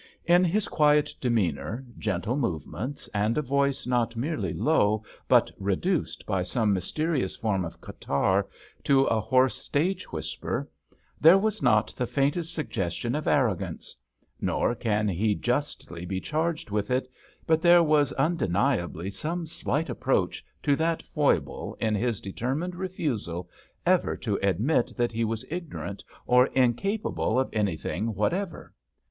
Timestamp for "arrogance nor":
13.27-14.73